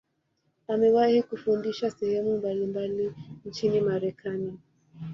Amewahi 0.67 1.23
kufundisha 1.23 1.91
sehemu 1.91 2.37
mbalimbali 2.37 3.13
nchini 3.45 3.81
Marekani. 3.81 4.57